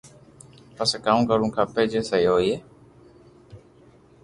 [0.69, 2.53] مپسي ڪاو ڪروُ کپي جي سھي ھوئي